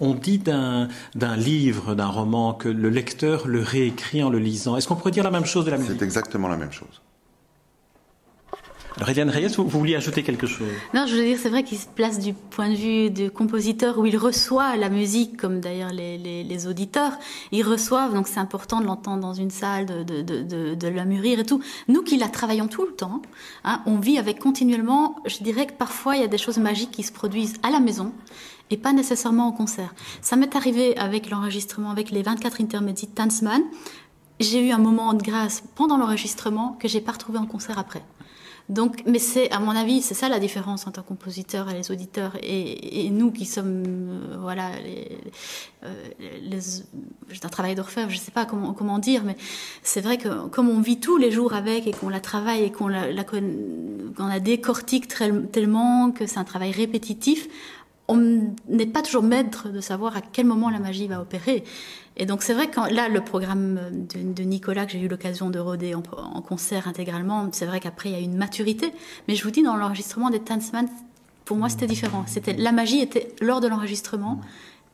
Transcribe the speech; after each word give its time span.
On 0.00 0.12
dit 0.14 0.38
d'un 0.38 0.88
livre, 1.36 1.94
d'un 1.94 2.08
roman, 2.08 2.52
que 2.52 2.68
le 2.68 2.88
lecteur 2.88 3.46
le 3.46 3.62
réécrit 3.62 4.24
en 4.24 4.28
le 4.28 4.40
lisant. 4.40 4.76
Est-ce 4.76 4.88
qu'on 4.88 4.96
pourrait 4.96 5.12
dire 5.12 5.22
la 5.22 5.30
même 5.30 5.44
chose 5.44 5.64
de 5.64 5.70
la 5.70 5.78
musique? 5.78 5.94
C'est 5.96 6.04
exactement 6.04 6.48
la 6.48 6.56
même 6.56 6.72
chose. 6.72 7.00
Alors, 8.96 9.08
Reyes, 9.08 9.48
vous, 9.56 9.66
vouliez 9.66 9.96
ajouter 9.96 10.22
quelque 10.22 10.46
chose? 10.46 10.68
Non, 10.94 11.04
je 11.06 11.16
veux 11.16 11.24
dire, 11.24 11.36
c'est 11.36 11.48
vrai 11.48 11.64
qu'il 11.64 11.78
se 11.78 11.88
place 11.88 12.20
du 12.20 12.32
point 12.32 12.70
de 12.70 12.76
vue 12.76 13.10
du 13.10 13.28
compositeur 13.28 13.98
où 13.98 14.06
il 14.06 14.16
reçoit 14.16 14.76
la 14.76 14.88
musique, 14.88 15.36
comme 15.36 15.58
d'ailleurs 15.58 15.90
les, 15.92 16.66
auditeurs. 16.68 17.12
Ils 17.50 17.64
reçoivent, 17.64 18.14
donc 18.14 18.28
c'est 18.28 18.38
important 18.38 18.80
de 18.80 18.86
l'entendre 18.86 19.20
dans 19.20 19.34
une 19.34 19.50
salle, 19.50 19.86
de, 19.86 20.88
la 20.88 21.04
mûrir 21.04 21.40
et 21.40 21.44
tout. 21.44 21.60
Nous 21.88 22.02
qui 22.02 22.16
la 22.16 22.28
travaillons 22.28 22.68
tout 22.68 22.86
le 22.86 22.92
temps, 22.92 23.20
hein, 23.64 23.82
on 23.86 23.96
vit 23.96 24.16
avec 24.16 24.38
continuellement, 24.38 25.16
je 25.26 25.38
dirais 25.42 25.66
que 25.66 25.72
parfois 25.72 26.14
il 26.14 26.22
y 26.22 26.24
a 26.24 26.28
des 26.28 26.38
choses 26.38 26.58
magiques 26.58 26.92
qui 26.92 27.02
se 27.02 27.12
produisent 27.12 27.54
à 27.64 27.70
la 27.70 27.80
maison 27.80 28.12
et 28.70 28.76
pas 28.76 28.92
nécessairement 28.92 29.48
au 29.48 29.52
concert. 29.52 29.92
Ça 30.22 30.36
m'est 30.36 30.54
arrivé 30.54 30.96
avec 30.96 31.30
l'enregistrement, 31.30 31.90
avec 31.90 32.12
les 32.12 32.22
24 32.22 32.60
intermédiaires 32.60 33.10
Tanzmann. 33.14 33.62
J'ai 34.38 34.64
eu 34.66 34.70
un 34.70 34.78
moment 34.78 35.14
de 35.14 35.22
grâce 35.22 35.64
pendant 35.74 35.96
l'enregistrement 35.96 36.76
que 36.80 36.86
j'ai 36.86 37.00
pas 37.00 37.12
retrouvé 37.12 37.38
en 37.38 37.46
concert 37.46 37.78
après. 37.78 38.02
Donc, 38.70 39.02
mais 39.06 39.18
c'est, 39.18 39.50
à 39.50 39.58
mon 39.60 39.72
avis, 39.72 40.00
c'est 40.00 40.14
ça 40.14 40.30
la 40.30 40.38
différence 40.38 40.86
entre 40.86 41.00
un 41.00 41.02
compositeur 41.02 41.68
et 41.68 41.74
les 41.74 41.90
auditeurs. 41.90 42.32
Et, 42.42 43.10
nous 43.10 43.30
qui 43.30 43.44
sommes, 43.44 43.84
euh, 43.86 44.36
voilà, 44.40 44.70
les, 44.80 45.18
euh, 45.84 46.60
un 47.42 47.48
travail 47.48 47.74
d'orfèvre, 47.74 48.10
je 48.10 48.16
sais 48.16 48.30
pas 48.30 48.46
comment, 48.46 48.98
dire, 48.98 49.22
mais 49.24 49.36
c'est 49.82 50.00
vrai 50.00 50.16
que 50.16 50.48
comme 50.48 50.70
on 50.70 50.80
vit 50.80 50.98
tous 50.98 51.18
les 51.18 51.30
jours 51.30 51.52
avec 51.52 51.86
et 51.86 51.92
qu'on 51.92 52.08
la 52.08 52.20
travaille 52.20 52.64
et 52.64 52.72
qu'on 52.72 52.88
la, 52.88 53.12
la 53.12 54.40
décortique 54.40 55.08
tellement 55.52 56.10
que 56.10 56.26
c'est 56.26 56.38
un 56.38 56.44
travail 56.44 56.70
répétitif, 56.70 57.48
on 58.08 58.52
n'est 58.68 58.86
pas 58.86 59.02
toujours 59.02 59.22
maître 59.22 59.68
de 59.70 59.80
savoir 59.80 60.16
à 60.16 60.20
quel 60.20 60.46
moment 60.46 60.70
la 60.70 60.78
magie 60.78 61.08
va 61.08 61.20
opérer. 61.20 61.64
Et 62.16 62.26
donc 62.26 62.42
c'est 62.42 62.54
vrai 62.54 62.68
que 62.68 62.80
là, 62.92 63.08
le 63.08 63.20
programme 63.22 63.80
de, 63.92 64.42
Nicolas 64.42 64.86
que 64.86 64.92
j'ai 64.92 65.00
eu 65.00 65.08
l'occasion 65.08 65.50
de 65.50 65.58
roder 65.58 65.94
en, 65.94 66.02
concert 66.42 66.86
intégralement, 66.86 67.48
c'est 67.52 67.66
vrai 67.66 67.80
qu'après 67.80 68.10
il 68.10 68.12
y 68.12 68.16
a 68.16 68.20
une 68.20 68.36
maturité. 68.36 68.92
Mais 69.26 69.34
je 69.34 69.42
vous 69.42 69.50
dis, 69.50 69.62
dans 69.62 69.76
l'enregistrement 69.76 70.30
des 70.30 70.40
Tanzman, 70.40 70.86
pour 71.44 71.56
moi 71.56 71.68
c'était 71.68 71.86
différent. 71.86 72.24
C'était 72.26 72.52
la 72.52 72.72
magie 72.72 73.00
était 73.00 73.34
lors 73.40 73.60
de 73.60 73.68
l'enregistrement 73.68 74.40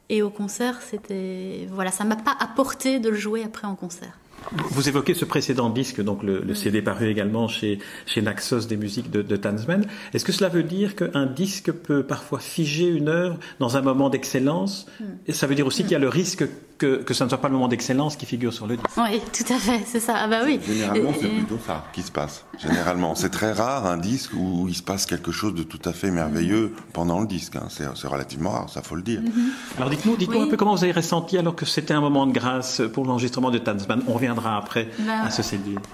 et 0.08 0.22
au 0.22 0.30
concert, 0.30 0.80
c'était 0.80 1.68
voilà, 1.70 1.90
ça 1.90 2.04
m'a 2.04 2.16
pas 2.16 2.36
apporté 2.38 3.00
de 3.00 3.08
le 3.10 3.16
jouer 3.16 3.44
après 3.44 3.66
en 3.66 3.74
concert. 3.74 4.18
Vous 4.52 4.88
évoquez 4.88 5.14
ce 5.14 5.24
précédent 5.24 5.70
disque, 5.70 6.00
donc 6.02 6.22
le, 6.22 6.54
CD 6.54 6.82
paru 6.82 7.08
également 7.08 7.48
chez, 7.48 7.78
chez 8.06 8.22
Naxos 8.22 8.66
des 8.66 8.76
musiques 8.76 9.10
de, 9.10 9.22
de 9.22 9.36
Tanzman. 9.36 9.86
Est-ce 10.12 10.24
que 10.24 10.32
cela 10.32 10.48
veut 10.48 10.62
dire 10.62 10.96
qu'un 10.96 11.26
disque 11.26 11.70
peut 11.72 12.02
parfois 12.02 12.38
figer 12.38 12.88
une 12.88 13.08
œuvre 13.08 13.38
dans 13.58 13.76
un 13.76 13.82
moment 13.82 14.10
d'excellence? 14.10 14.86
Hmm. 15.00 15.04
Et 15.26 15.32
ça 15.32 15.46
veut 15.46 15.54
dire 15.54 15.66
aussi 15.66 15.82
qu'il 15.82 15.92
y 15.92 15.96
a 15.96 16.00
le 16.00 16.08
risque 16.08 16.44
que, 16.80 17.02
que 17.02 17.12
ça 17.12 17.24
ne 17.24 17.28
soit 17.28 17.38
pas 17.38 17.48
le 17.48 17.54
moment 17.54 17.68
d'excellence 17.68 18.16
qui 18.16 18.24
figure 18.24 18.52
sur 18.54 18.66
le 18.66 18.76
disque 18.76 18.88
Oui, 18.96 19.20
tout 19.32 19.52
à 19.52 19.58
fait, 19.58 19.82
c'est 19.84 20.00
ça. 20.00 20.14
Ah 20.16 20.26
bah 20.26 20.40
oui. 20.44 20.58
Généralement, 20.66 21.12
c'est 21.20 21.28
plutôt 21.28 21.58
ça 21.64 21.84
qui 21.92 22.02
se 22.02 22.10
passe. 22.10 22.46
Généralement, 22.58 23.14
c'est 23.14 23.28
très 23.28 23.52
rare 23.52 23.86
un 23.86 23.98
disque 23.98 24.32
où 24.34 24.66
il 24.66 24.74
se 24.74 24.82
passe 24.82 25.04
quelque 25.04 25.30
chose 25.30 25.54
de 25.54 25.62
tout 25.62 25.80
à 25.84 25.92
fait 25.92 26.10
merveilleux 26.10 26.72
pendant 26.94 27.20
le 27.20 27.26
disque. 27.26 27.56
Hein. 27.56 27.68
C'est 27.68 28.08
relativement 28.08 28.50
rare, 28.50 28.70
ça 28.70 28.80
faut 28.80 28.94
le 28.94 29.02
dire. 29.02 29.20
Mm-hmm. 29.20 29.76
Alors 29.76 29.90
dites-nous, 29.90 30.16
dites-nous 30.16 30.40
un 30.40 30.48
peu 30.48 30.56
comment 30.56 30.74
vous 30.74 30.84
avez 30.84 30.92
ressenti 30.92 31.36
alors 31.36 31.54
que 31.54 31.66
c'était 31.66 31.94
un 31.94 32.00
moment 32.00 32.26
de 32.26 32.32
grâce 32.32 32.80
pour 32.92 33.04
l'enregistrement 33.04 33.50
de 33.50 33.58
Tanzman. 33.58 34.02
On 34.08 34.16
reviendra 34.30 34.56
après 34.56 34.88
bah, 35.00 35.24
à 35.24 35.30
ce. 35.30 35.42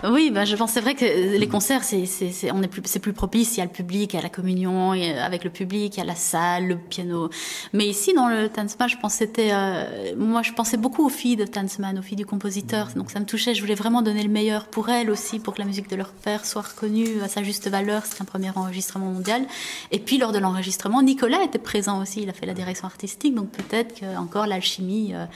Oui, 0.04 0.30
bah, 0.32 0.44
je 0.44 0.56
pense 0.56 0.72
c'est 0.72 0.80
vrai 0.80 0.94
que 0.94 1.04
les 1.36 1.48
concerts, 1.48 1.84
c'est, 1.84 2.06
c'est, 2.06 2.50
on 2.52 2.62
est 2.62 2.68
plus, 2.68 2.82
c'est 2.84 3.00
plus 3.00 3.12
propice. 3.12 3.56
Il 3.56 3.58
y 3.58 3.62
a 3.62 3.64
le 3.64 3.70
public, 3.70 4.12
il 4.12 4.16
y 4.16 4.18
a 4.18 4.22
la 4.22 4.28
communion 4.28 4.92
avec 4.92 5.44
le 5.44 5.50
public, 5.50 5.96
il 5.96 5.98
y 5.98 6.02
a 6.02 6.06
la 6.06 6.14
salle, 6.14 6.68
le 6.68 6.76
piano. 6.76 7.30
Mais 7.72 7.86
ici, 7.86 8.14
dans 8.14 8.28
le 8.28 8.48
Tanzman, 8.48 8.88
je 8.88 8.96
pensais 8.96 9.16
c'était, 9.16 9.48
euh, 9.52 10.14
moi, 10.16 10.42
je 10.42 10.52
pensais 10.52 10.76
beaucoup 10.76 11.06
aux 11.06 11.10
filles 11.10 11.36
de 11.36 11.46
Tanzman, 11.46 11.98
aux 11.98 12.02
filles 12.02 12.18
du 12.18 12.26
compositeur. 12.26 12.88
Donc 12.96 13.10
ça 13.10 13.18
me 13.18 13.24
touchait. 13.24 13.54
Je 13.54 13.62
voulais 13.62 13.74
vraiment 13.74 14.02
donner 14.02 14.22
le 14.22 14.28
meilleur 14.28 14.66
pour 14.66 14.90
elles 14.90 15.10
aussi, 15.10 15.38
pour 15.38 15.54
que 15.54 15.58
la 15.58 15.64
musique 15.64 15.88
de 15.88 15.96
leur 15.96 16.10
père 16.10 16.44
soit 16.44 16.56
soit 16.56 16.70
reconnu 16.72 17.20
à 17.22 17.28
sa 17.28 17.42
juste 17.42 17.68
valeur. 17.68 18.04
C'est 18.06 18.22
un 18.22 18.24
premier 18.24 18.50
enregistrement 18.54 19.10
mondial. 19.10 19.42
Et 19.90 19.98
puis 19.98 20.16
lors 20.16 20.32
de 20.32 20.38
l'enregistrement, 20.38 21.02
Nicolas 21.02 21.42
était 21.42 21.58
présent 21.58 22.00
aussi. 22.00 22.22
Il 22.22 22.30
a 22.30 22.32
fait 22.32 22.46
la 22.46 22.54
direction 22.54 22.86
artistique, 22.86 23.34
donc 23.34 23.50
peut-être 23.50 24.00
que 24.00 24.16
encore 24.16 24.46
l'alchimie 24.46 25.12
euh, 25.14 25.26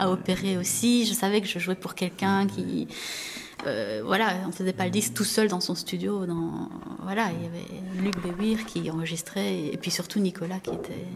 a 0.00 0.10
opéré 0.10 0.56
aussi. 0.56 1.06
Je 1.06 1.12
savais 1.12 1.40
que 1.40 1.46
je 1.46 1.58
jouais 1.60 1.76
pour 1.76 1.94
quelqu'un 1.94 2.43
qui 2.46 2.88
euh, 3.66 4.02
voilà, 4.04 4.34
on 4.46 4.52
faisait 4.52 4.72
pas 4.72 4.84
le 4.84 4.90
disque 4.90 5.14
tout 5.14 5.24
seul 5.24 5.48
dans 5.48 5.60
son 5.60 5.74
studio. 5.74 6.26
Dans, 6.26 6.68
voilà, 7.02 7.30
il 7.38 7.44
y 7.44 7.46
avait 7.46 8.02
Luc 8.02 8.14
Béwir 8.22 8.66
qui 8.66 8.90
enregistrait 8.90 9.66
et 9.72 9.76
puis 9.76 9.90
surtout 9.90 10.20
Nicolas 10.20 10.58
qui 10.60 10.70
était. 10.70 11.06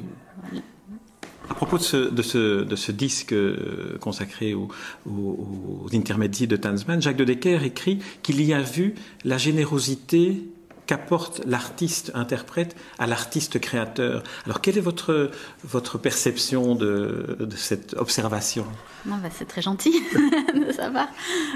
À 1.51 1.55
propos 1.55 1.79
de 1.79 1.83
ce, 1.83 1.97
de 1.97 2.77
ce, 2.77 2.93
disque 2.93 3.33
euh, 3.33 3.97
consacré 4.01 4.53
aux, 4.53 4.69
aux, 5.07 5.87
intermédiaires 5.95 6.49
de 6.49 6.57
Tanzman, 6.57 7.01
Jacques 7.01 7.17
de 7.17 7.25
Decker 7.25 7.65
écrit 7.65 8.01
qu'il 8.23 8.43
y 8.43 8.53
a 8.53 8.61
vu 8.61 8.95
la 9.25 9.39
générosité 9.39 10.43
qu'apporte 10.89 11.43
l'artiste 11.45 12.11
interprète 12.15 12.75
à 12.99 13.07
l'artiste 13.07 13.61
créateur. 13.61 14.25
Alors, 14.47 14.63
quelle 14.63 14.79
est 14.79 14.83
votre, 14.83 15.31
votre 15.63 15.99
perception 15.99 16.75
de, 16.75 17.37
de 17.39 17.57
cette 17.57 17.95
observation? 17.95 18.65
Bah, 19.05 19.17
C'est 19.31 19.47
très 19.47 19.63
gentil 19.63 19.93
de 20.55 20.73
savoir. 20.73 21.09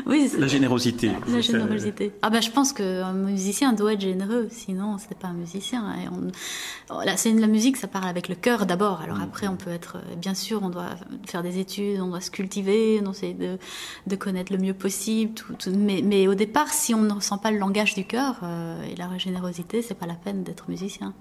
Oui, 0.06 0.30
la 0.38 0.46
générosité. 0.46 1.10
La 1.28 1.40
générosité. 1.40 2.12
Ah 2.22 2.30
bah, 2.30 2.40
je 2.40 2.50
pense 2.50 2.72
qu'un 2.72 3.12
musicien 3.12 3.72
doit 3.72 3.94
être 3.94 4.00
généreux, 4.00 4.48
sinon 4.50 4.98
ce 4.98 5.04
n'est 5.08 5.18
pas 5.18 5.28
un 5.28 5.34
musicien. 5.34 5.94
Et 5.94 6.08
on... 6.08 7.02
Là, 7.04 7.16
c'est 7.16 7.32
la 7.32 7.46
musique, 7.46 7.78
ça 7.78 7.88
parle 7.88 8.08
avec 8.08 8.28
le 8.28 8.34
cœur 8.34 8.66
d'abord. 8.66 9.00
Alors 9.00 9.18
mm. 9.18 9.22
après, 9.22 9.48
on 9.48 9.56
peut 9.56 9.70
être, 9.70 9.96
bien 10.16 10.34
sûr, 10.34 10.62
on 10.62 10.68
doit 10.68 10.90
faire 11.26 11.42
des 11.42 11.58
études, 11.58 12.00
on 12.00 12.08
doit 12.08 12.20
se 12.20 12.30
cultiver, 12.30 13.00
on 13.04 13.12
essaie 13.12 13.32
de, 13.32 13.58
de 14.06 14.16
connaître 14.16 14.52
le 14.52 14.58
mieux 14.58 14.74
possible. 14.74 15.32
Tout, 15.34 15.54
Mais, 15.74 16.02
mais, 16.04 16.28
au 16.28 16.34
départ, 16.34 16.68
si 16.68 16.94
on 16.94 17.02
ne 17.02 17.12
ressent 17.12 17.38
pas 17.38 17.50
le 17.50 17.58
langage 17.58 17.94
du 17.94 18.04
cœur 18.04 18.36
euh, 18.42 18.82
et 18.84 18.96
la 18.96 19.08
générosité, 19.22 19.82
c'est 19.82 19.94
pas 19.94 20.06
la 20.06 20.14
peine 20.14 20.42
d'être 20.42 20.68
musicien. 20.68 21.14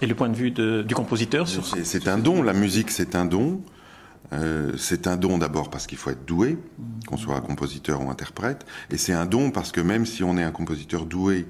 Et 0.00 0.06
le 0.06 0.14
point 0.14 0.28
de 0.28 0.36
vue 0.36 0.50
du 0.50 0.94
compositeur 0.94 1.48
sur... 1.48 1.64
C'est 1.66 2.08
un 2.08 2.18
don, 2.18 2.42
la 2.42 2.52
musique 2.52 2.90
c'est 2.90 3.14
un 3.14 3.24
don. 3.24 3.60
Euh, 4.32 4.72
c'est 4.78 5.06
un 5.06 5.16
don 5.16 5.36
d'abord 5.36 5.68
parce 5.68 5.86
qu'il 5.86 5.98
faut 5.98 6.10
être 6.10 6.24
doué, 6.24 6.58
qu'on 7.06 7.18
soit 7.18 7.40
compositeur 7.42 8.00
ou 8.00 8.10
interprète, 8.10 8.64
et 8.90 8.96
c'est 8.96 9.12
un 9.12 9.26
don 9.26 9.50
parce 9.50 9.72
que 9.72 9.80
même 9.80 10.06
si 10.06 10.24
on 10.24 10.38
est 10.38 10.42
un 10.42 10.52
compositeur 10.52 11.04
doué 11.04 11.46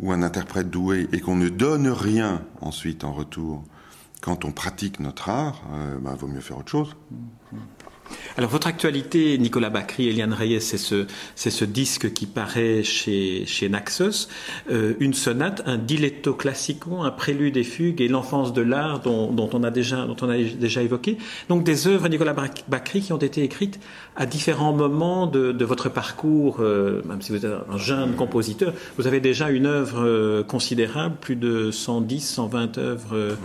ou 0.00 0.12
un 0.12 0.22
interprète 0.22 0.68
doué 0.68 1.08
et 1.12 1.20
qu'on 1.20 1.36
ne 1.36 1.48
donne 1.48 1.88
rien 1.88 2.42
ensuite 2.60 3.02
en 3.04 3.12
retour, 3.12 3.64
quand 4.20 4.44
on 4.44 4.52
pratique 4.52 5.00
notre 5.00 5.30
art, 5.30 5.62
il 5.72 5.78
euh, 5.78 5.98
bah, 5.98 6.14
vaut 6.18 6.26
mieux 6.26 6.40
faire 6.40 6.58
autre 6.58 6.70
chose. 6.70 6.96
Alors 8.36 8.50
votre 8.50 8.66
actualité, 8.66 9.38
Nicolas 9.38 9.70
Bacry, 9.70 10.08
Eliane 10.08 10.32
Reyes, 10.32 10.60
c'est 10.60 10.78
ce, 10.78 11.06
ce 11.36 11.64
disque 11.64 12.12
qui 12.12 12.26
paraît 12.26 12.82
chez, 12.82 13.46
chez 13.46 13.68
Naxos, 13.68 14.28
euh, 14.70 14.94
une 15.00 15.14
sonate, 15.14 15.62
un 15.64 15.78
diletto 15.78 16.34
classico, 16.34 17.02
un 17.02 17.10
prélude 17.10 17.56
et 17.56 17.64
fugue 17.64 18.00
et 18.02 18.08
l'enfance 18.08 18.52
de 18.52 18.62
l'art 18.62 19.00
dont, 19.00 19.50
on 19.52 19.62
a 19.62 19.70
déjà, 19.70 20.06
dont 20.06 20.16
on 20.20 20.28
a 20.28 20.36
déjà 20.36 20.82
évoqué. 20.82 21.16
Donc 21.48 21.64
des 21.64 21.86
œuvres, 21.86 22.08
Nicolas 22.08 22.34
Bacry, 22.68 23.00
qui 23.00 23.12
ont 23.12 23.18
été 23.18 23.42
écrites 23.42 23.80
à 24.16 24.26
différents 24.26 24.72
moments 24.72 25.26
de, 25.26 25.52
de 25.52 25.64
votre 25.64 25.88
parcours, 25.88 26.58
euh, 26.60 27.02
même 27.06 27.22
si 27.22 27.32
vous 27.32 27.44
êtes 27.44 27.52
un 27.70 27.78
jeune 27.78 28.14
compositeur, 28.14 28.74
vous 28.98 29.06
avez 29.06 29.20
déjà 29.20 29.50
une 29.50 29.66
œuvre 29.66 30.04
euh, 30.04 30.42
considérable, 30.42 31.16
plus 31.20 31.36
de 31.36 31.70
110, 31.70 32.20
120 32.20 32.78
œuvres. 32.78 33.36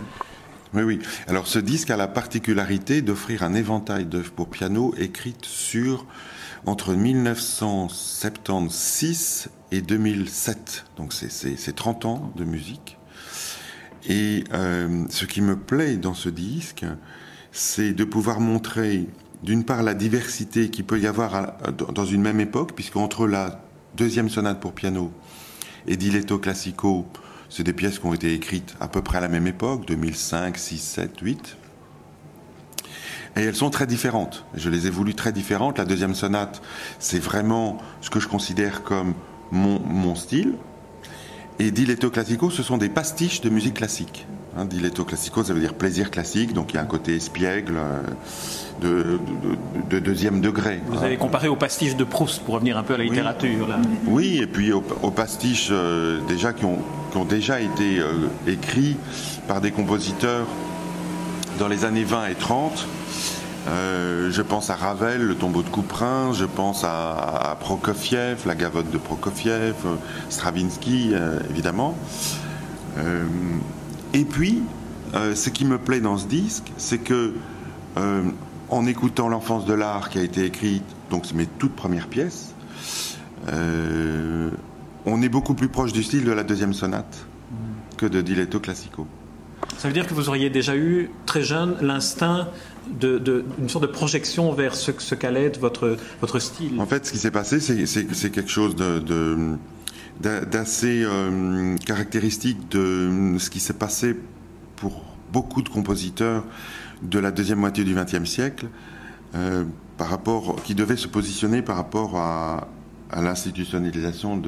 Oui, 0.74 0.82
oui. 0.84 1.00
Alors 1.26 1.46
ce 1.46 1.58
disque 1.58 1.90
a 1.90 1.98
la 1.98 2.08
particularité 2.08 3.02
d'offrir 3.02 3.42
un 3.42 3.52
éventail 3.52 4.06
d'œuvres 4.06 4.32
pour 4.32 4.48
piano 4.48 4.94
écrites 4.96 5.44
sur 5.44 6.06
entre 6.64 6.94
1976 6.94 9.50
et 9.70 9.82
2007. 9.82 10.86
Donc 10.96 11.12
c'est 11.12 11.74
30 11.74 12.06
ans 12.06 12.32
de 12.36 12.44
musique. 12.44 12.96
Et 14.08 14.44
euh, 14.54 15.04
ce 15.10 15.26
qui 15.26 15.42
me 15.42 15.56
plaît 15.56 15.98
dans 15.98 16.14
ce 16.14 16.30
disque, 16.30 16.86
c'est 17.52 17.92
de 17.92 18.04
pouvoir 18.04 18.40
montrer 18.40 19.10
d'une 19.42 19.64
part 19.64 19.82
la 19.82 19.92
diversité 19.92 20.70
qui 20.70 20.82
peut 20.82 20.98
y 20.98 21.06
avoir 21.06 21.58
dans 21.92 22.06
une 22.06 22.22
même 22.22 22.40
époque, 22.40 22.72
puisque 22.74 22.96
entre 22.96 23.26
la 23.26 23.62
deuxième 23.96 24.30
sonate 24.30 24.60
pour 24.60 24.72
piano 24.72 25.12
et 25.86 25.96
Diletto 25.96 26.38
Classico, 26.38 27.06
c'est 27.54 27.64
des 27.64 27.74
pièces 27.74 27.98
qui 27.98 28.06
ont 28.06 28.14
été 28.14 28.32
écrites 28.32 28.74
à 28.80 28.88
peu 28.88 29.02
près 29.02 29.18
à 29.18 29.20
la 29.20 29.28
même 29.28 29.46
époque, 29.46 29.86
2005, 29.86 30.56
6, 30.56 30.78
7, 30.78 31.20
8. 31.20 31.56
Et 33.36 33.40
elles 33.40 33.54
sont 33.54 33.68
très 33.68 33.86
différentes. 33.86 34.46
Je 34.54 34.70
les 34.70 34.86
ai 34.86 34.90
voulues 34.90 35.14
très 35.14 35.32
différentes. 35.32 35.76
La 35.76 35.84
deuxième 35.84 36.14
sonate, 36.14 36.62
c'est 36.98 37.18
vraiment 37.18 37.76
ce 38.00 38.08
que 38.08 38.20
je 38.20 38.28
considère 38.28 38.82
comme 38.82 39.12
mon, 39.50 40.14
style. 40.14 40.54
Et 41.58 41.70
Diletto 41.70 42.08
Classico, 42.08 42.48
ce 42.48 42.62
sont 42.62 42.78
des 42.78 42.88
pastiches 42.88 43.42
de 43.42 43.50
musique 43.50 43.74
classique. 43.74 44.26
Hein, 44.56 44.66
diletto 44.66 45.04
Classico, 45.04 45.42
ça 45.42 45.54
veut 45.54 45.60
dire 45.60 45.72
plaisir 45.72 46.10
classique, 46.10 46.52
donc 46.52 46.72
il 46.72 46.76
y 46.76 46.78
a 46.78 46.82
un 46.82 46.86
côté 46.86 47.16
espiègle. 47.16 47.78
Euh, 48.84 49.18
de, 49.90 49.98
deuxième 49.98 50.40
degré. 50.40 50.80
Vous 50.86 51.04
avez 51.04 51.16
comparé 51.16 51.46
aux 51.48 51.56
pastiches 51.56 51.96
de 51.96 52.04
Proust, 52.04 52.42
pour 52.42 52.54
revenir 52.54 52.76
un 52.76 52.82
peu 52.82 52.94
à 52.94 52.98
la 52.98 53.04
littérature. 53.04 53.68
Là. 53.68 53.76
Oui, 54.06 54.38
et 54.38 54.46
puis 54.46 54.72
aux, 54.72 54.80
pastiches 54.80 55.68
euh, 55.70 56.18
déjà 56.26 56.52
qui 56.52 56.64
ont, 56.64 56.78
qui 57.12 57.18
ont, 57.18 57.24
déjà 57.24 57.60
été 57.60 58.00
euh, 58.00 58.28
écrits 58.46 58.96
par 59.46 59.60
des 59.60 59.70
compositeurs 59.70 60.46
dans 61.58 61.68
les 61.68 61.84
années 61.84 62.04
20 62.04 62.28
et 62.28 62.34
30. 62.34 62.88
je 63.66 64.42
pense 64.42 64.70
à 64.70 64.74
Ravel, 64.74 65.22
le 65.22 65.34
tombeau 65.34 65.62
de 65.62 65.68
Couperin, 65.68 66.32
je 66.32 66.46
pense 66.46 66.82
à, 66.84 67.56
Prokofiev, 67.60 68.46
la 68.46 68.54
gavotte 68.54 68.90
de 68.90 68.98
Prokofiev, 68.98 69.74
Stravinsky, 70.28 71.12
évidemment. 71.50 71.94
Et 74.14 74.24
puis, 74.24 74.62
ce 75.14 75.50
qui 75.50 75.64
me 75.64 75.78
plaît 75.78 76.00
dans 76.00 76.16
ce 76.16 76.26
disque, 76.26 76.72
c'est 76.76 76.98
que 76.98 77.34
en 78.72 78.86
écoutant 78.86 79.28
L'enfance 79.28 79.66
de 79.66 79.74
l'art 79.74 80.08
qui 80.08 80.18
a 80.18 80.22
été 80.22 80.44
écrite, 80.44 80.84
donc 81.10 81.26
c'est 81.26 81.34
mes 81.34 81.46
toutes 81.46 81.76
premières 81.76 82.08
pièces, 82.08 82.54
euh, 83.52 84.50
on 85.04 85.20
est 85.22 85.28
beaucoup 85.28 85.54
plus 85.54 85.68
proche 85.68 85.92
du 85.92 86.02
style 86.02 86.24
de 86.24 86.32
la 86.32 86.42
deuxième 86.42 86.72
sonate 86.72 87.26
que 87.98 88.06
de 88.06 88.20
Diletto 88.20 88.60
Classico. 88.60 89.06
Ça 89.76 89.88
veut 89.88 89.94
dire 89.94 90.06
que 90.06 90.14
vous 90.14 90.28
auriez 90.28 90.48
déjà 90.48 90.76
eu, 90.76 91.10
très 91.26 91.42
jeune, 91.42 91.76
l'instinct 91.80 92.48
d'une 92.98 93.68
sorte 93.68 93.84
de 93.84 93.90
projection 93.90 94.52
vers 94.52 94.74
ce, 94.74 94.90
ce 94.98 95.14
qu'allait 95.14 95.44
être 95.44 95.60
votre, 95.60 95.96
votre 96.20 96.38
style 96.38 96.80
En 96.80 96.86
fait, 96.86 97.06
ce 97.06 97.12
qui 97.12 97.18
s'est 97.18 97.30
passé, 97.30 97.60
c'est 97.60 98.30
quelque 98.30 98.50
chose 98.50 98.74
de, 98.74 99.56
d'assez 100.20 101.02
euh, 101.04 101.76
caractéristique 101.78 102.68
de 102.70 103.36
ce 103.38 103.50
qui 103.50 103.60
s'est 103.60 103.72
passé 103.72 104.16
pour 104.76 105.04
beaucoup 105.32 105.62
de 105.62 105.68
compositeurs 105.68 106.44
de 107.02 107.18
la 107.18 107.30
deuxième 107.30 107.58
moitié 107.58 107.84
du 107.84 107.94
XXe 107.94 108.24
siècle, 108.24 108.68
euh, 109.34 109.64
par 109.98 110.08
rapport, 110.08 110.62
qui 110.62 110.74
devait 110.74 110.96
se 110.96 111.08
positionner 111.08 111.62
par 111.62 111.76
rapport 111.76 112.16
à, 112.16 112.68
l'institutionnalisation 113.14 114.40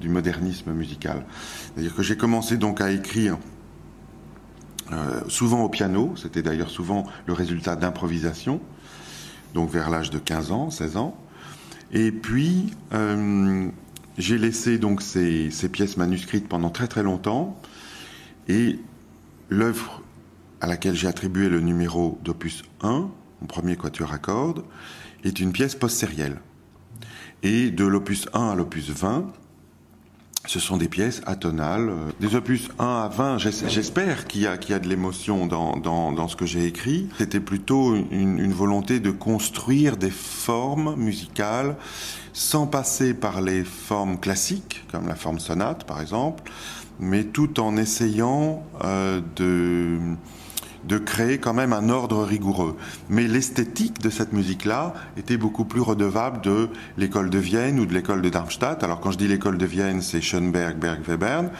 du 0.00 0.08
modernisme 0.08 0.70
musical. 0.70 1.24
C'est-à-dire 1.74 1.92
que 1.92 2.04
j'ai 2.04 2.16
commencé 2.16 2.56
donc 2.56 2.80
à 2.80 2.92
écrire 2.92 3.36
euh, 4.92 5.22
souvent 5.28 5.64
au 5.64 5.68
piano, 5.68 6.12
c'était 6.16 6.42
d'ailleurs 6.42 6.70
souvent 6.70 7.04
le 7.26 7.32
résultat 7.32 7.74
d'improvisation, 7.74 8.60
donc 9.54 9.70
vers 9.70 9.90
l'âge 9.90 10.10
de 10.10 10.18
15 10.18 10.52
ans, 10.52 10.70
16 10.70 10.96
ans. 10.98 11.16
Et 11.92 12.12
puis, 12.12 12.72
euh, 12.92 13.68
j'ai 14.18 14.38
laissé 14.38 14.78
donc 14.78 15.02
ces, 15.02 15.50
ces, 15.50 15.68
pièces 15.68 15.96
manuscrites 15.96 16.48
pendant 16.48 16.70
très 16.70 16.88
très 16.88 17.02
longtemps, 17.02 17.60
et 18.48 18.78
l'œuvre 19.48 20.02
à 20.60 20.66
laquelle 20.66 20.94
j'ai 20.94 21.08
attribué 21.08 21.48
le 21.48 21.60
numéro 21.60 22.18
d'opus 22.22 22.62
1, 22.82 23.10
mon 23.40 23.46
premier 23.46 23.76
quatuor 23.76 24.12
à 24.12 24.18
cordes, 24.18 24.64
est 25.24 25.40
une 25.40 25.52
pièce 25.52 25.74
post-sérielle. 25.74 26.40
Et 27.42 27.70
de 27.70 27.84
l'opus 27.84 28.28
1 28.32 28.50
à 28.50 28.54
l'opus 28.54 28.90
20, 28.90 29.32
ce 30.46 30.58
sont 30.58 30.76
des 30.76 30.88
pièces 30.88 31.22
atonales. 31.26 31.92
Des 32.20 32.34
opus 32.34 32.68
1 32.78 32.84
à 32.84 33.08
20, 33.08 33.38
j'espère 33.38 34.26
qu'il 34.26 34.42
y, 34.42 34.46
a, 34.46 34.56
de 34.56 34.88
l'émotion 34.88 35.46
dans, 35.46 36.28
ce 36.28 36.36
que 36.36 36.46
j'ai 36.46 36.66
écrit. 36.66 37.08
C'était 37.18 37.40
plutôt 37.40 37.94
une, 37.94 38.38
une, 38.38 38.52
volonté 38.52 39.00
de 39.00 39.10
construire 39.10 39.96
des 39.96 40.10
formes 40.10 40.96
musicales 40.96 41.76
sans 42.32 42.66
passer 42.66 43.14
par 43.14 43.40
les 43.40 43.64
formes 43.64 44.18
classiques, 44.18 44.84
comme 44.90 45.06
la 45.06 45.14
forme 45.14 45.38
sonate 45.38 45.84
par 45.84 46.00
exemple, 46.00 46.50
mais 46.98 47.24
tout 47.24 47.60
en 47.60 47.76
essayant 47.76 48.64
euh, 48.84 49.20
de 49.36 49.98
de 50.84 50.98
créer 50.98 51.38
quand 51.38 51.54
même 51.54 51.72
un 51.72 51.88
ordre 51.88 52.24
rigoureux. 52.24 52.76
Mais 53.08 53.26
l'esthétique 53.26 54.00
de 54.00 54.10
cette 54.10 54.32
musique-là 54.32 54.94
était 55.16 55.36
beaucoup 55.36 55.64
plus 55.64 55.80
redevable 55.80 56.40
de 56.40 56.68
l'école 56.96 57.30
de 57.30 57.38
Vienne 57.38 57.78
ou 57.78 57.86
de 57.86 57.94
l'école 57.94 58.22
de 58.22 58.28
Darmstadt. 58.28 58.82
Alors 58.82 59.00
quand 59.00 59.10
je 59.10 59.18
dis 59.18 59.28
l'école 59.28 59.58
de 59.58 59.66
Vienne, 59.66 60.02
c'est 60.02 60.20
Schoenberg, 60.20 60.76
Berg, 60.76 61.00
Webern. 61.08 61.50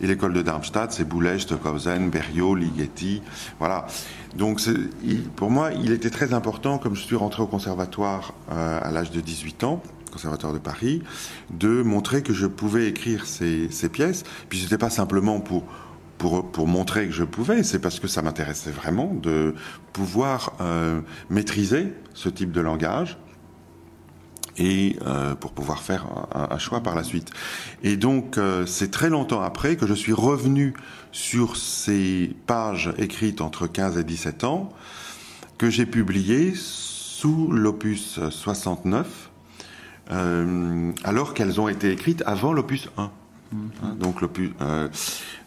Et 0.00 0.06
l'école 0.06 0.32
de 0.32 0.42
Darmstadt, 0.42 0.92
c'est 0.92 1.04
Boulez, 1.04 1.40
Stockhausen, 1.40 2.08
Berriot, 2.08 2.54
Ligeti. 2.54 3.20
Voilà. 3.58 3.86
Donc 4.36 4.60
pour 5.34 5.50
moi, 5.50 5.72
il 5.72 5.90
était 5.90 6.10
très 6.10 6.32
important, 6.32 6.78
comme 6.78 6.94
je 6.94 7.02
suis 7.02 7.16
rentré 7.16 7.42
au 7.42 7.46
conservatoire 7.46 8.32
euh, 8.52 8.78
à 8.80 8.92
l'âge 8.92 9.10
de 9.10 9.20
18 9.20 9.64
ans, 9.64 9.82
conservatoire 10.12 10.52
de 10.52 10.58
Paris, 10.58 11.02
de 11.50 11.82
montrer 11.82 12.22
que 12.22 12.32
je 12.32 12.46
pouvais 12.46 12.86
écrire 12.86 13.26
ces, 13.26 13.68
ces 13.70 13.88
pièces. 13.88 14.22
Puis 14.48 14.60
c'était 14.60 14.78
pas 14.78 14.90
simplement 14.90 15.40
pour 15.40 15.64
pour, 16.18 16.66
montrer 16.66 17.06
que 17.06 17.12
je 17.12 17.24
pouvais, 17.24 17.62
c'est 17.62 17.78
parce 17.78 18.00
que 18.00 18.08
ça 18.08 18.22
m'intéressait 18.22 18.72
vraiment 18.72 19.14
de 19.14 19.54
pouvoir 19.92 20.54
euh, 20.60 21.00
maîtriser 21.30 21.94
ce 22.12 22.28
type 22.28 22.52
de 22.52 22.60
langage 22.60 23.16
et 24.56 24.96
euh, 25.06 25.36
pour 25.36 25.52
pouvoir 25.52 25.80
faire 25.82 26.06
un, 26.34 26.58
choix 26.58 26.82
par 26.82 26.96
la 26.96 27.04
suite. 27.04 27.30
Et 27.84 27.96
donc, 27.96 28.36
euh, 28.36 28.66
c'est 28.66 28.90
très 28.90 29.08
longtemps 29.08 29.40
après 29.40 29.76
que 29.76 29.86
je 29.86 29.94
suis 29.94 30.12
revenu 30.12 30.74
sur 31.12 31.56
ces 31.56 32.34
pages 32.46 32.92
écrites 32.98 33.40
entre 33.40 33.68
15 33.68 33.98
et 33.98 34.04
17 34.04 34.42
ans 34.44 34.70
que 35.58 35.70
j'ai 35.70 35.86
publiées 35.86 36.52
sous 36.56 37.50
l'opus 37.50 38.20
69, 38.30 39.30
alors 41.04 41.34
qu'elles 41.34 41.60
ont 41.60 41.68
été 41.68 41.90
écrites 41.90 42.22
avant 42.26 42.52
l'opus 42.52 42.88
1. 42.96 43.10
Hein, 43.52 43.96
donc 43.98 44.22
euh, 44.22 44.88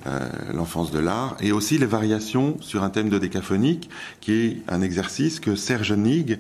euh, 0.08 0.30
l'enfance 0.54 0.92
de 0.92 1.00
l'art, 1.00 1.38
et 1.40 1.52
aussi 1.52 1.78
les 1.78 1.86
variations 1.86 2.60
sur 2.62 2.84
un 2.84 2.90
thème 2.90 3.10
de 3.10 3.20
décaphonique, 3.20 3.90
qui 4.22 4.34
est 4.34 4.58
un 4.68 4.82
exercice 4.82 5.40
que 5.40 5.56
Serge 5.56 5.94
Nig, 5.94 6.40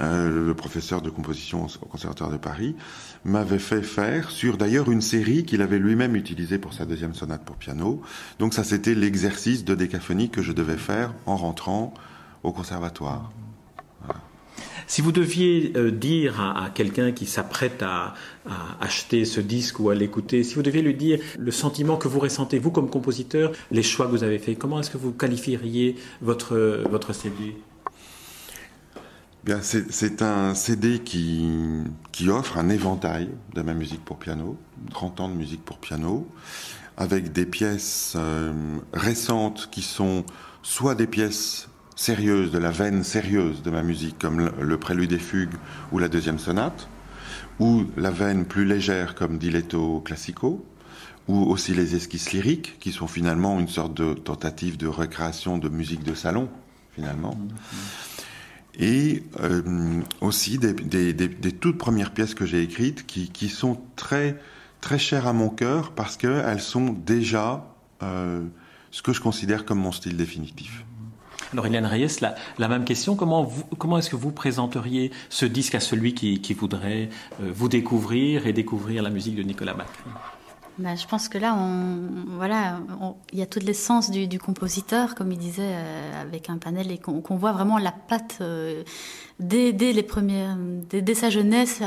euh, 0.00 0.46
le 0.46 0.54
professeur 0.54 1.02
de 1.02 1.10
composition 1.10 1.66
au 1.80 1.86
Conservatoire 1.86 2.30
de 2.30 2.36
Paris, 2.36 2.74
m'avait 3.24 3.58
fait 3.58 3.82
faire 3.82 4.30
sur 4.30 4.56
d'ailleurs 4.56 4.90
une 4.90 5.00
série 5.00 5.44
qu'il 5.44 5.62
avait 5.62 5.78
lui-même 5.78 6.16
utilisée 6.16 6.58
pour 6.58 6.74
sa 6.74 6.84
deuxième 6.84 7.14
sonate 7.14 7.44
pour 7.44 7.56
piano. 7.56 8.02
Donc 8.38 8.52
ça 8.52 8.64
c'était 8.64 8.94
l'exercice 8.94 9.64
de 9.64 9.74
décaphonique 9.74 10.32
que 10.32 10.42
je 10.42 10.52
devais 10.52 10.76
faire 10.76 11.14
en 11.24 11.36
rentrant 11.36 11.94
au 12.42 12.52
conservatoire. 12.52 13.32
Si 14.86 15.02
vous 15.02 15.12
deviez 15.12 15.72
euh, 15.76 15.90
dire 15.90 16.40
à, 16.40 16.70
quelqu'un 16.70 17.12
qui 17.12 17.26
s'apprête 17.26 17.82
à, 17.82 18.14
acheter 18.80 19.24
ce 19.24 19.40
disque 19.40 19.80
ou 19.80 19.90
à 19.90 19.94
l'écouter, 19.94 20.44
si 20.44 20.54
vous 20.54 20.62
deviez 20.62 20.82
lui 20.82 20.94
dire 20.94 21.18
le 21.36 21.50
sentiment 21.50 21.96
que 21.96 22.06
vous 22.06 22.20
ressentez, 22.20 22.60
vous 22.60 22.70
comme 22.70 22.88
compositeur, 22.88 23.50
les 23.72 23.82
choix 23.82 24.06
que 24.06 24.12
vous 24.12 24.22
avez 24.22 24.38
faits, 24.38 24.56
comment 24.56 24.78
est-ce 24.78 24.90
que 24.90 24.98
vous 24.98 25.10
qualifieriez 25.10 25.96
votre, 26.22 26.84
votre 26.88 27.12
CD 27.12 27.56
Bien, 29.46 29.60
c'est 29.62 30.22
un 30.22 30.54
CD 30.54 30.98
qui, 30.98 31.48
qui 32.10 32.28
offre 32.28 32.58
un 32.58 32.68
éventail 32.68 33.28
de 33.54 33.62
ma 33.62 33.74
musique 33.74 34.04
pour 34.04 34.18
piano, 34.18 34.56
30 34.90 35.20
ans 35.20 35.28
de 35.28 35.34
musique 35.34 35.64
pour 35.64 35.78
piano, 35.78 36.26
avec 36.96 37.32
des 37.32 37.46
pièces 37.46 38.14
euh, 38.16 38.52
récentes 38.92 39.68
qui 39.70 39.82
sont 39.82 40.24
soit 40.62 40.94
des 40.94 41.06
pièces 41.06 41.68
sérieuse, 41.96 42.52
de 42.52 42.58
la 42.58 42.70
veine 42.70 43.02
sérieuse 43.02 43.62
de 43.62 43.70
ma 43.70 43.82
musique, 43.82 44.18
comme 44.18 44.50
le, 44.60 44.76
prélude 44.76 45.12
et 45.12 45.18
fugue 45.18 45.54
ou 45.90 45.98
la 45.98 46.08
deuxième 46.08 46.38
sonate, 46.38 46.88
ou 47.58 47.84
la 47.96 48.10
veine 48.10 48.44
plus 48.44 48.66
légère 48.66 49.14
comme 49.14 49.38
Diletto 49.38 50.00
Classico, 50.00 50.64
ou 51.26 51.42
aussi 51.44 51.74
les 51.74 51.96
esquisses 51.96 52.32
lyriques, 52.32 52.78
qui 52.78 52.92
sont 52.92 53.08
finalement 53.08 53.58
une 53.58 53.66
sorte 53.66 53.94
de 53.94 54.14
tentative 54.14 54.76
de 54.76 54.86
recréation 54.86 55.58
de 55.58 55.68
musique 55.68 56.04
de 56.04 56.14
salon, 56.14 56.48
finalement. 56.94 57.36
Et 58.78 59.22
euh, 59.40 60.02
aussi 60.20 60.58
des, 60.58 61.52
toutes 61.58 61.78
premières 61.78 62.12
pièces 62.12 62.34
que 62.34 62.44
j'ai 62.44 62.62
écrites 62.62 63.06
qui, 63.06 63.48
sont 63.48 63.80
très, 63.96 64.38
très 64.82 64.98
chères 64.98 65.26
à 65.26 65.32
mon 65.32 65.48
cœur 65.48 65.92
parce 65.92 66.18
qu'elles 66.18 66.60
sont 66.60 66.90
déjà 66.90 67.66
euh, 68.02 68.42
ce 68.90 69.00
que 69.00 69.14
je 69.14 69.22
considère 69.22 69.64
comme 69.64 69.78
mon 69.78 69.92
style 69.92 70.18
définitif. 70.18 70.84
Alors, 71.52 71.66
Eliane 71.66 71.86
Reyes, 71.86 72.20
la, 72.58 72.68
même 72.68 72.84
question. 72.84 73.16
Comment, 73.16 73.50
comment 73.78 73.98
est-ce 73.98 74.10
que 74.10 74.16
vous 74.16 74.32
présenteriez 74.32 75.10
ce 75.28 75.46
disque 75.46 75.74
à 75.74 75.80
celui 75.80 76.14
qui, 76.14 76.54
voudrait 76.54 77.08
euh, 77.42 77.50
vous 77.52 77.68
découvrir 77.68 78.46
et 78.46 78.52
découvrir 78.52 79.02
la 79.02 79.10
musique 79.10 79.36
de 79.36 79.42
Nicolas 79.42 79.74
Bach 79.74 79.86
bah, 80.78 80.94
je 80.94 81.06
pense 81.06 81.28
que 81.28 81.38
là, 81.38 81.56
voilà, 82.26 82.80
il 83.32 83.38
y 83.38 83.42
a 83.42 83.46
toute 83.46 83.62
l'essence 83.62 84.10
du, 84.10 84.38
compositeur, 84.38 85.14
comme 85.14 85.32
il 85.32 85.38
disait, 85.38 85.62
euh, 85.62 86.22
avec 86.22 86.50
un 86.50 86.58
panel, 86.58 86.90
et 86.90 86.98
qu'on 86.98 87.36
voit 87.36 87.52
vraiment 87.52 87.78
la 87.78 87.92
patte 87.92 88.38
euh, 88.42 88.84
dès, 89.40 89.72
les 89.72 90.02
premières, 90.02 90.56
dès, 90.90 91.14
sa 91.14 91.30
jeunesse, 91.30 91.80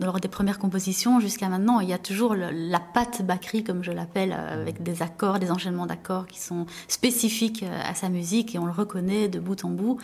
lors, 0.00 0.20
des 0.20 0.28
premières 0.28 0.58
compositions 0.58 1.20
jusqu'à 1.20 1.48
maintenant. 1.48 1.78
Il 1.78 1.88
y 1.88 1.92
a 1.92 1.98
toujours 1.98 2.34
la 2.34 2.80
patte 2.80 3.22
Bakri, 3.22 3.62
comme 3.62 3.84
je 3.84 3.92
l'appelle, 3.92 4.32
avec 4.32 4.82
des 4.82 5.02
accords, 5.02 5.38
des 5.38 5.52
enchaînements 5.52 5.86
d'accords 5.86 6.26
qui 6.26 6.40
sont 6.40 6.66
spécifiques 6.88 7.62
euh, 7.62 7.80
à 7.88 7.94
sa 7.94 8.08
musique, 8.08 8.56
et 8.56 8.58
on 8.58 8.66
le 8.66 8.72
reconnaît 8.72 9.28
de 9.28 9.38
bout 9.38 9.64
en 9.64 9.70
bout. 9.70 9.98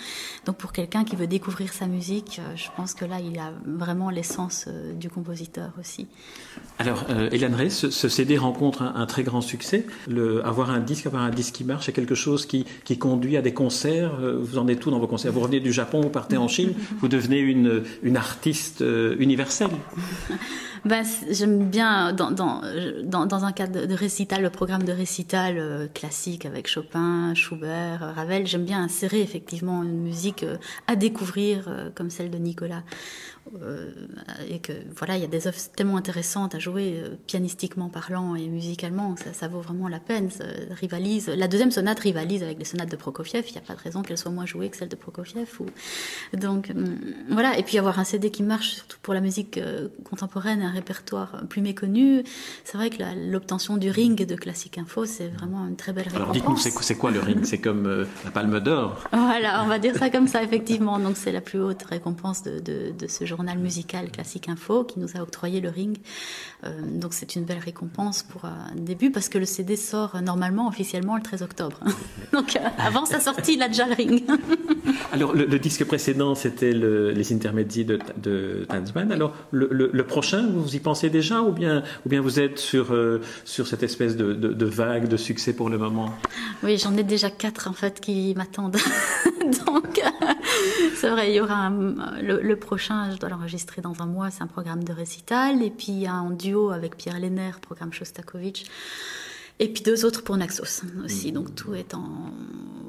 Donc 0.47 0.57
pour 0.57 0.73
quelqu'un 0.73 1.03
qui 1.03 1.17
veut 1.17 1.27
découvrir 1.27 1.73
sa 1.73 1.87
musique, 1.87 2.41
je 2.55 2.69
pense 2.77 2.95
que 2.95 3.05
là, 3.05 3.19
il 3.19 3.35
y 3.35 3.41
a 3.41 3.53
vraiment 3.67 4.11
l'essence 4.11 4.69
du 4.95 5.11
compositeur 5.11 5.73
aussi. 5.81 6.07
Alors, 6.79 7.05
euh, 7.11 7.29
Hélène 7.33 7.55
Reyes, 7.55 7.71
ce, 7.71 7.88
CD 7.91 8.39
rencontre 8.39 8.83
un, 8.83 9.07
très 9.07 9.23
grand 9.23 9.41
succès. 9.41 9.87
Le, 10.09 10.45
avoir 10.45 10.71
un 10.71 10.81
disque, 10.81 11.07
avoir 11.07 11.23
un 11.23 11.31
disque 11.31 11.55
qui 11.55 11.65
marche, 11.65 11.87
c'est 11.87 11.93
quelque 11.93 12.15
chose 12.15 12.47
qui, 12.47 12.65
qui, 12.85 12.99
conduit 12.99 13.37
à 13.37 13.43
des 13.43 13.53
concerts. 13.53 14.13
Euh, 14.21 14.39
vous 14.41 14.59
en 14.59 14.69
êtes 14.69 14.81
tout 14.81 14.91
dans 14.91 14.99
vos 14.99 15.07
concerts? 15.07 15.33
Vous 15.33 15.41
revenez 15.41 15.61
du 15.61 15.73
Japon, 15.73 16.01
vous 16.01 16.11
partez 16.11 16.37
en 16.37 16.49
Chine, 16.49 16.75
vous 17.01 17.09
devenez 17.09 17.39
une, 17.39 17.83
une 18.03 18.17
artiste 18.17 18.83
euh, 18.83 19.17
universelle. 19.19 19.71
ben, 20.85 21.05
J'aime 21.31 21.69
bien, 21.69 22.13
dans, 22.13 22.31
dans, 22.31 22.63
dans, 23.05 23.45
un 23.45 23.53
cadre 23.53 23.87
de 23.87 23.95
récital, 23.95 24.43
le 24.43 24.51
programme 24.51 24.83
de 24.83 24.93
récital 24.93 25.57
euh, 25.59 25.87
classique 25.89 26.47
avec 26.47 26.69
Chopin, 26.69 27.35
Schubert, 27.35 28.15
Ravel, 28.15 28.47
j'aime 28.47 28.65
bien 28.65 28.83
insérer 28.83 29.21
effectivement 29.21 29.83
une 29.83 30.01
musique 30.01 30.43
euh, 30.43 30.57
à 30.87 30.97
découvrir 30.97 31.67
euh, 31.69 31.91
comme 31.95 32.11
celle 32.11 32.31
de 32.31 32.39
Nicolas. 32.39 32.83
Euh, 33.63 33.91
et 34.49 34.59
que 34.59 34.73
voilà, 34.97 35.17
il 35.17 35.23
y 35.23 35.25
a 35.25 35.29
des 35.29 35.47
œuvres 35.47 35.59
tellement 35.75 35.97
intéressantes 35.97 36.55
à 36.55 36.59
jouer, 36.59 37.01
euh, 37.03 37.17
pianistiquement 37.27 37.89
parlant 37.89 38.35
et 38.35 38.47
musicalement, 38.47 39.17
ça, 39.17 39.33
ça, 39.33 39.49
vaut 39.49 39.61
vraiment 39.61 39.89
la 39.89 40.01
peine. 40.01 40.29
Rivalise. 40.71 41.29
La 41.29 41.49
deuxième 41.49 41.71
sonate 41.71 42.01
rivalise 42.01 42.43
avec 42.43 42.59
les 42.59 42.65
sonates 42.65 42.91
de 42.91 42.97
Prokofiev. 42.97 43.45
Il 43.49 43.53
n'y 43.53 43.59
a 43.59 43.63
pas 43.63 43.75
de 43.75 43.81
raison 43.81 44.03
qu'elle 44.03 44.19
soit 44.19 44.31
moins 44.31 44.47
jouée 44.47 44.69
que 44.69 44.77
celle 44.77 44.89
de 44.89 44.97
Prokofiev. 44.97 45.49
Donc 46.35 46.71
hum, 46.71 46.99
voilà. 47.31 47.59
Et 47.59 47.63
puis 47.63 47.79
avoir 47.79 47.99
un 47.99 48.05
CD 48.05 48.31
qui 48.31 48.43
marche, 48.43 48.75
surtout 48.75 48.99
pour 49.03 49.15
la 49.15 49.21
musique 49.21 49.59
euh, 49.59 49.89
contemporaine, 50.05 50.68
un 50.69 50.73
répertoire 50.73 51.43
plus 51.49 51.63
méconnu. 51.63 52.23
C'est 52.65 52.77
vrai 52.77 52.91
que 52.91 53.03
l'obtention 53.31 53.77
du 53.77 53.91
ring 53.91 54.27
de 54.27 54.35
Classique 54.35 54.79
Info, 54.79 55.05
c'est 55.05 55.29
vraiment 55.29 55.67
une 55.67 55.77
très 55.77 55.93
belle 55.93 56.05
récompense. 56.05 56.23
Alors 56.23 56.33
dites-nous, 56.33 56.83
c'est 56.83 56.97
quoi 56.97 57.11
le 57.11 57.21
ring? 57.21 57.45
C'est 57.45 57.59
comme 57.59 58.07
la 58.25 58.31
Palme 58.31 58.61
d'Or. 58.61 59.05
Voilà, 59.13 59.63
on 59.65 59.67
va 59.67 59.79
dire 59.79 59.97
ça 59.97 60.11
comme 60.11 60.29
ça, 60.29 60.43
effectivement. 60.43 60.99
Donc 60.99 61.17
c'est 61.17 61.33
la 61.33 61.41
plus 61.41 61.61
haute 61.61 61.83
récompense 61.83 62.43
de, 62.43 62.61
de, 62.61 62.93
de 62.99 63.07
ce 63.07 63.25
journal 63.25 63.59
musical 63.59 64.11
Classique 64.11 64.49
Info 64.49 64.85
qui 64.85 65.01
nous 65.01 65.17
a 65.17 65.21
octroyé 65.21 65.61
le 65.61 65.69
ring. 65.69 65.99
Euh, 66.65 66.71
donc 66.85 67.15
c'est 67.15 67.37
une 67.37 67.45
belle 67.45 67.59
récompense 67.59 68.23
pour 68.23 68.45
un 68.45 68.75
début 68.77 69.11
parce 69.11 69.29
que 69.29 69.39
le 69.39 69.45
CD 69.45 69.77
sort 69.77 70.21
normalement 70.23 70.69
officiellement 70.69 71.17
le 71.17 71.23
13 71.23 71.43
octobre. 71.43 71.81
donc 72.33 72.57
euh, 72.57 72.61
avant 72.79 73.07
sa 73.07 73.21
sortie, 73.21 73.55
il 73.55 73.63
a 73.63 73.69
déjà 73.69 73.87
le 73.87 73.95
ring. 73.95 74.25
Alors 75.13 75.35
le, 75.35 75.59
disque 75.59 75.85
précédent 75.85 76.35
c'était 76.35 76.73
les 76.73 77.33
intermédiaires 77.33 77.87
de, 77.87 77.99
de 78.17 78.67
Tanzman. 78.69 79.13
Alors 79.13 79.35
le, 79.51 80.03
prochain, 80.03 80.49
vous 80.59 80.77
y 80.77 80.81
pensez 80.81 81.11
déjà 81.11 81.43
ou 81.43 81.53
bien, 81.53 81.83
ou 82.05 82.09
bien 82.09 82.21
vous 82.21 82.41
êtes 82.41 82.59
sur, 82.59 82.93
euh, 82.93 83.21
sur 83.45 83.67
cette 83.67 83.83
espèce 83.83 84.17
de, 84.17 84.33
de, 84.33 84.67
vague 84.67 85.09
de 85.09 85.17
succès 85.17 85.53
pour 85.53 85.69
le 85.69 85.79
moment? 85.79 86.13
Oui, 86.63 86.79
j'en 86.79 86.97
ai 86.97 87.03
déjà 87.03 87.31
quatre 87.31 87.69
en 87.69 87.73
fait 87.73 88.01
qui 88.01 88.35
m'attendent. 88.37 88.77
donc 89.67 90.01
c'est 90.95 91.11
vrai, 91.11 91.31
il 91.31 91.37
y 91.37 91.41
aura 91.41 91.71
le, 91.71 92.55
prochain, 92.57 93.11
je 93.13 93.19
dois 93.19 93.29
l'enregistrer 93.29 93.83
dans 93.83 93.95
un 94.01 94.07
mois, 94.07 94.31
c'est 94.31 94.43
un 94.43 94.49
programme 94.49 94.85
de 94.85 94.93
récital. 94.93 95.63
Et 95.63 95.71
puis 95.71 96.07
un 96.07 96.31
duo 96.31 96.71
avec 96.71 96.97
Pierre 96.97 97.21
Lenner, 97.21 97.53
programme 97.63 97.93
Shostakovich. 97.93 98.65
Et 99.61 99.69
puis 99.69 99.83
deux 99.83 100.05
autres 100.05 100.23
pour 100.23 100.37
Naxos 100.37 100.83
aussi. 101.05 101.33
Donc 101.33 101.55
tout 101.55 101.75
est 101.75 101.95
en, 101.95 102.33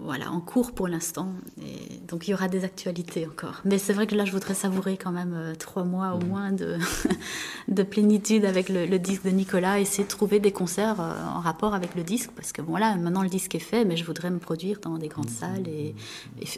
voilà, 0.04 0.32
en 0.32 0.40
cours 0.40 0.72
pour 0.72 0.88
l'instant. 0.88 1.34
Et 1.62 2.00
donc 2.08 2.28
il 2.28 2.32
y 2.32 2.34
aura 2.34 2.48
des 2.48 2.64
actualités 2.64 3.28
encore. 3.28 3.62
Mais 3.66 3.78
c'est 3.78 3.94
vrai 3.94 4.08
que 4.08 4.16
là, 4.16 4.26
je 4.26 4.32
voudrais 4.32 4.54
savourer 4.54 4.98
quand 4.98 5.12
même 5.12 5.34
euh, 5.36 5.56
trois 5.56 5.84
mois 5.84 6.14
au 6.14 6.26
moins 6.26 6.52
de, 6.52 6.78
de 7.68 7.84
plénitude 7.84 8.46
avec 8.46 8.70
le, 8.70 8.98
disque 8.98 9.26
de 9.26 9.30
Nicolas, 9.30 9.80
essayer 9.80 10.04
de 10.04 10.10
trouver 10.10 10.40
des 10.40 10.52
concerts 10.52 11.00
euh, 11.00 11.14
en 11.26 11.40
rapport 11.40 11.74
avec 11.74 11.96
le 11.96 12.04
disque. 12.04 12.32
Parce 12.36 12.52
que 12.52 12.62
voilà, 12.62 12.96
maintenant 12.96 13.24
le 13.24 13.30
disque 13.30 13.56
est 13.56 13.60
fait, 13.60 13.86
mais 13.86 13.98
je 13.98 14.06
voudrais 14.06 14.30
me 14.30 14.40
produire 14.40 14.80
dans 14.80 14.98
des 14.98 15.10
grandes 15.10 15.30
salles 15.30 15.68
et, 15.68 15.96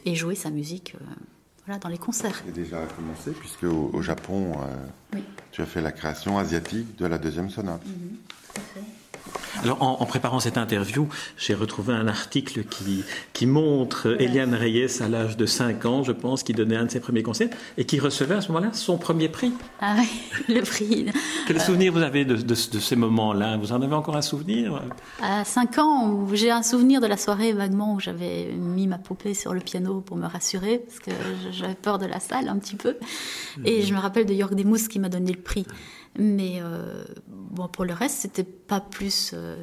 et, 0.05 0.15
jouer 0.15 0.35
sa 0.35 0.49
musique. 0.49 0.95
Euh, 0.95 1.05
voilà, 1.65 1.79
dans 1.79 1.89
les 1.89 1.97
concerts. 1.97 2.43
Et 2.47 2.51
déjà 2.51 2.85
commencé, 2.85 3.31
puisque 3.31 3.63
au, 3.63 4.01
Japon, 4.01 4.53
tu 5.51 5.61
as 5.61 5.65
fait 5.65 5.81
la 5.81 5.91
création 5.91 6.37
asiatique 6.37 6.97
de 6.97 7.05
la 7.05 7.17
deuxième 7.17 7.49
sonate. 7.49 7.85
Mm 7.85 8.81
alors, 9.63 9.81
en, 9.81 10.05
préparant 10.05 10.39
cette 10.39 10.57
interview, 10.57 11.07
j'ai 11.37 11.53
retrouvé 11.53 11.93
un 11.93 12.07
article 12.07 12.63
qui, 12.63 13.03
qui 13.33 13.45
montre 13.45 14.15
Eliane 14.19 14.55
Reyes 14.55 15.01
à 15.01 15.07
l'âge 15.07 15.37
de 15.37 15.45
5 15.45 15.85
ans, 15.85 16.03
je 16.03 16.11
pense, 16.11 16.43
qui 16.43 16.53
donnait 16.53 16.77
un 16.77 16.85
de 16.85 16.91
ses 16.91 16.99
premiers 16.99 17.21
concerts 17.21 17.49
et 17.77 17.85
qui 17.85 17.99
recevait 17.99 18.35
à 18.35 18.41
ce 18.41 18.51
moment-là 18.51 18.73
son 18.73 18.97
premier 18.97 19.29
prix. 19.29 19.53
Ah 19.79 19.95
oui, 19.97 20.07
le 20.55 20.61
prix. 20.61 21.07
Quel 21.47 21.61
souvenir 21.61 21.93
vous 21.93 22.01
avez 22.01 22.25
de, 22.25 22.35
de, 22.35 22.55
ces 22.55 22.95
moments-là? 22.95 23.57
Vous 23.57 23.71
en 23.71 23.81
avez 23.81 23.93
encore 23.93 24.15
un 24.15 24.21
souvenir? 24.21 24.81
À 25.21 25.43
5 25.43 25.77
ans, 25.79 26.27
j'ai 26.33 26.49
un 26.49 26.63
souvenir 26.63 27.01
de 27.01 27.07
la 27.07 27.17
soirée 27.17 27.53
vaguement 27.53 27.93
où 27.93 27.99
j'avais 27.99 28.51
mis 28.53 28.87
ma 28.87 28.97
poupée 28.97 29.33
sur 29.33 29.53
le 29.53 29.59
piano 29.59 30.01
pour 30.01 30.17
me 30.17 30.25
rassurer, 30.25 30.79
parce 30.79 30.99
que 30.99 31.11
j'avais 31.51 31.75
peur 31.75 31.99
de 31.99 32.05
la 32.05 32.19
salle 32.19 32.47
un 32.47 32.57
petit 32.57 32.75
peu. 32.75 32.97
Et 33.65 33.83
je 33.83 33.93
me 33.93 33.99
rappelle 33.99 34.25
de 34.25 34.33
Jörg 34.33 34.55
Demus 34.55 34.87
qui 34.87 34.99
m'a 34.99 35.09
donné 35.09 35.31
le 35.31 35.41
prix. 35.41 35.65
Mais 36.17 36.59
euh, 36.61 37.03
bon, 37.27 37.67
pour 37.69 37.85
le 37.85 37.93
reste, 37.93 38.17
c'était 38.17 38.43
pas 38.43 38.81
plus. 38.81 39.31
Euh, 39.33 39.55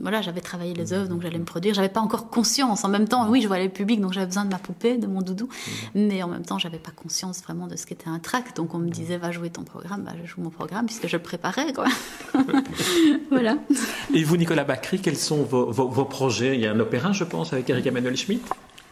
voilà, 0.00 0.20
j'avais 0.20 0.40
travaillé 0.40 0.74
les 0.74 0.92
œuvres, 0.92 1.08
donc 1.08 1.22
j'allais 1.22 1.38
me 1.38 1.44
produire. 1.44 1.74
J'avais 1.74 1.88
pas 1.88 2.00
encore 2.00 2.30
conscience. 2.30 2.84
En 2.84 2.88
même 2.88 3.06
temps, 3.06 3.28
oui, 3.30 3.42
je 3.42 3.46
voyais 3.46 3.64
le 3.64 3.70
public, 3.70 4.00
donc 4.00 4.12
j'avais 4.12 4.26
besoin 4.26 4.44
de 4.44 4.50
ma 4.50 4.58
poupée, 4.58 4.98
de 4.98 5.06
mon 5.06 5.22
doudou. 5.22 5.48
Mais 5.94 6.22
en 6.22 6.28
même 6.28 6.44
temps, 6.44 6.58
j'avais 6.58 6.78
pas 6.78 6.90
conscience 6.90 7.42
vraiment 7.42 7.68
de 7.68 7.76
ce 7.76 7.86
qu'était 7.86 8.08
un 8.08 8.18
track. 8.18 8.56
Donc 8.56 8.74
on 8.74 8.78
me 8.78 8.90
disait, 8.90 9.18
va 9.18 9.30
jouer 9.30 9.50
ton 9.50 9.62
programme. 9.62 10.02
Bah, 10.02 10.12
je 10.20 10.28
joue 10.28 10.40
mon 10.40 10.50
programme 10.50 10.86
puisque 10.86 11.06
je 11.06 11.16
le 11.16 11.22
préparais, 11.22 11.72
quoi. 11.72 11.86
voilà. 13.30 13.56
Et 14.12 14.24
vous, 14.24 14.36
Nicolas 14.36 14.64
Bacry, 14.64 15.00
quels 15.00 15.16
sont 15.16 15.44
vos, 15.44 15.70
vos, 15.70 16.04
projets? 16.04 16.56
Il 16.56 16.60
y 16.60 16.66
a 16.66 16.72
un 16.72 16.80
opéra, 16.80 17.12
je 17.12 17.24
pense, 17.24 17.52
avec 17.52 17.70
Eric 17.70 17.86
Emmanuel 17.86 18.16
Schmitt? 18.16 18.42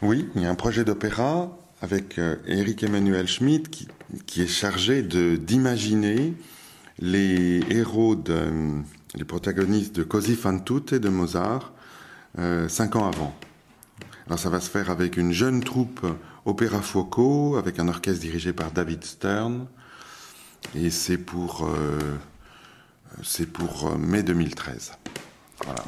Oui, 0.02 0.28
il 0.36 0.42
y 0.42 0.46
a 0.46 0.50
un 0.50 0.54
projet 0.54 0.84
d'opéra 0.84 1.58
avec 1.82 2.18
euh, 2.18 2.36
Eric 2.46 2.82
Emmanuel 2.84 3.26
Schmitt 3.26 3.70
qui, 3.70 3.88
qui 4.26 4.42
est 4.42 4.46
chargé 4.46 5.02
d'imaginer 5.02 6.34
les 7.00 7.60
héros, 7.70 8.16
les 9.14 9.24
protagonistes 9.24 9.96
de 9.96 10.02
Così 10.02 10.34
fan 10.34 10.62
tutte 10.62 10.94
de 10.94 11.08
Mozart, 11.08 11.72
euh, 12.38 12.68
cinq 12.68 12.96
ans 12.96 13.06
avant. 13.06 13.34
Alors 14.26 14.38
ça 14.38 14.50
va 14.50 14.60
se 14.60 14.70
faire 14.70 14.90
avec 14.90 15.16
une 15.16 15.32
jeune 15.32 15.62
troupe 15.62 16.06
Opéra 16.44 16.82
Foco, 16.82 17.56
avec 17.56 17.78
un 17.78 17.88
orchestre 17.88 18.20
dirigé 18.20 18.52
par 18.52 18.70
David 18.70 19.04
Stern, 19.04 19.66
et 20.74 20.90
c'est 20.90 21.18
pour, 21.18 21.66
euh, 21.66 21.98
euh, 23.18 23.98
mai 23.98 24.22
2013. 24.22 24.92
Voilà. 25.64 25.84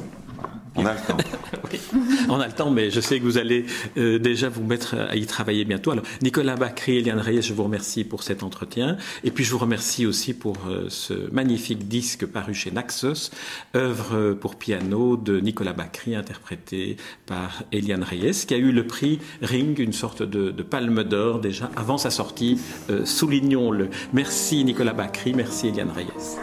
On 0.75 0.85
a 0.85 0.93
le 0.93 0.99
temps. 0.99 1.17
On 2.29 2.39
a 2.39 2.47
le 2.47 2.53
temps, 2.53 2.71
mais 2.71 2.89
je 2.89 2.99
sais 2.99 3.19
que 3.19 3.23
vous 3.23 3.37
allez 3.37 3.65
euh, 3.97 4.17
déjà 4.17 4.49
vous 4.49 4.63
mettre 4.63 4.95
à 4.95 5.15
y 5.15 5.25
travailler 5.25 5.65
bientôt. 5.65 5.91
Alors, 5.91 6.03
Nicolas 6.21 6.55
Bacry 6.55 6.93
et 6.93 6.99
Eliane 6.99 7.19
Reyes, 7.19 7.41
je 7.41 7.53
vous 7.53 7.63
remercie 7.63 8.03
pour 8.03 8.23
cet 8.23 8.43
entretien. 8.43 8.97
Et 9.23 9.31
puis, 9.31 9.43
je 9.43 9.51
vous 9.51 9.59
remercie 9.59 10.05
aussi 10.05 10.33
pour 10.33 10.57
euh, 10.67 10.85
ce 10.89 11.31
magnifique 11.31 11.87
disque 11.87 12.25
paru 12.25 12.53
chez 12.53 12.71
Naxos, 12.71 13.31
œuvre 13.75 14.33
pour 14.33 14.55
piano 14.55 15.15
de 15.15 15.39
Nicolas 15.39 15.73
Bacry, 15.73 16.15
interprété 16.15 16.97
par 17.25 17.63
Eliane 17.71 18.03
Reyes, 18.03 18.45
qui 18.47 18.53
a 18.53 18.57
eu 18.57 18.71
le 18.71 18.87
prix 18.87 19.19
Ring, 19.41 19.77
une 19.79 19.93
sorte 19.93 20.23
de, 20.23 20.51
palme 20.63 21.03
d'or 21.03 21.39
déjà 21.39 21.69
avant 21.75 21.97
sa 21.97 22.09
sortie. 22.09 22.59
Euh, 22.89 23.05
soulignons-le. 23.05 23.89
Merci 24.13 24.63
Nicolas 24.63 24.93
Bacry, 24.93 25.33
merci 25.33 25.67
Eliane 25.67 25.91
Reyes. 25.91 26.39